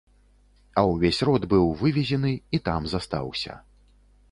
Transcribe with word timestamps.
А 0.81 0.83
ўвесь 0.91 1.19
род 1.29 1.45
быў 1.51 1.69
вывезены 1.83 2.33
і 2.59 2.63
там 2.69 2.81
застаўся. 2.97 3.53